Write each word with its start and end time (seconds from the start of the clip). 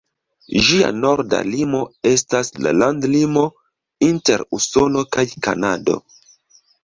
Ĝia 0.67 0.87
norda 1.01 1.41
limo 1.49 1.81
estas 2.11 2.49
la 2.67 2.71
landlimo 2.77 3.43
inter 4.07 4.45
Usono 4.59 5.05
kaj 5.17 5.27
Kanado. 5.49 5.99